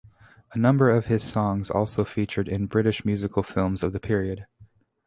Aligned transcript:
A 0.53 0.57
number 0.57 0.89
of 0.89 1.05
his 1.05 1.21
songs 1.23 1.69
also 1.69 2.03
featured 2.03 2.47
in 2.49 2.65
British 2.65 3.05
musical 3.05 3.43
films 3.43 3.83
of 3.83 3.93
the 3.93 3.99
period. 3.99 4.47